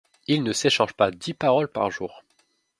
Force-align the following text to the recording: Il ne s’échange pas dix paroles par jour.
Il 0.25 0.41
ne 0.41 0.51
s’échange 0.51 0.93
pas 0.93 1.11
dix 1.11 1.35
paroles 1.35 1.67
par 1.67 1.91
jour. 1.91 2.23